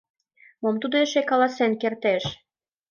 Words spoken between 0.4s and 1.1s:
Мом тудо